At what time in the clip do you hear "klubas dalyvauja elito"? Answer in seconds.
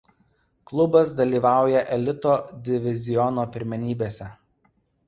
0.69-2.35